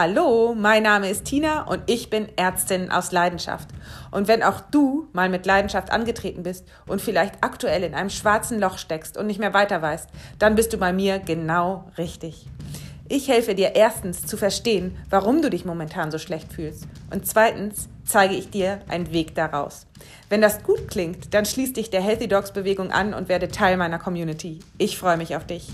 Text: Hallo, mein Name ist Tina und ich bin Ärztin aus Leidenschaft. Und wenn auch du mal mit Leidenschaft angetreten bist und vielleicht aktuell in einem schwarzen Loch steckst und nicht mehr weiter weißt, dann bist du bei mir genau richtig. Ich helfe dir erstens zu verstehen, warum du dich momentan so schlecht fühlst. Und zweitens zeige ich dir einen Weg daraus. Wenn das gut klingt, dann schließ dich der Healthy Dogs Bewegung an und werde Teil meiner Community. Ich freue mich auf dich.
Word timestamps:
Hallo, 0.00 0.54
mein 0.56 0.84
Name 0.84 1.10
ist 1.10 1.24
Tina 1.24 1.62
und 1.62 1.82
ich 1.86 2.08
bin 2.08 2.28
Ärztin 2.36 2.88
aus 2.92 3.10
Leidenschaft. 3.10 3.68
Und 4.12 4.28
wenn 4.28 4.44
auch 4.44 4.60
du 4.60 5.08
mal 5.12 5.28
mit 5.28 5.44
Leidenschaft 5.44 5.90
angetreten 5.90 6.44
bist 6.44 6.68
und 6.86 7.02
vielleicht 7.02 7.34
aktuell 7.40 7.82
in 7.82 7.96
einem 7.96 8.08
schwarzen 8.08 8.60
Loch 8.60 8.78
steckst 8.78 9.16
und 9.16 9.26
nicht 9.26 9.40
mehr 9.40 9.54
weiter 9.54 9.82
weißt, 9.82 10.08
dann 10.38 10.54
bist 10.54 10.72
du 10.72 10.78
bei 10.78 10.92
mir 10.92 11.18
genau 11.18 11.90
richtig. 11.98 12.46
Ich 13.08 13.26
helfe 13.26 13.56
dir 13.56 13.74
erstens 13.74 14.24
zu 14.24 14.36
verstehen, 14.36 14.96
warum 15.10 15.42
du 15.42 15.50
dich 15.50 15.64
momentan 15.64 16.12
so 16.12 16.18
schlecht 16.18 16.52
fühlst. 16.52 16.86
Und 17.10 17.26
zweitens 17.26 17.88
zeige 18.04 18.36
ich 18.36 18.50
dir 18.50 18.78
einen 18.86 19.10
Weg 19.10 19.34
daraus. 19.34 19.88
Wenn 20.28 20.40
das 20.40 20.62
gut 20.62 20.86
klingt, 20.86 21.34
dann 21.34 21.44
schließ 21.44 21.72
dich 21.72 21.90
der 21.90 22.02
Healthy 22.02 22.28
Dogs 22.28 22.52
Bewegung 22.52 22.92
an 22.92 23.14
und 23.14 23.28
werde 23.28 23.48
Teil 23.48 23.76
meiner 23.76 23.98
Community. 23.98 24.60
Ich 24.78 24.96
freue 24.96 25.16
mich 25.16 25.34
auf 25.34 25.44
dich. 25.44 25.66